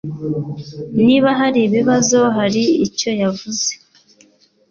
[1.05, 3.69] Niba haribibazo hari icyo yavuze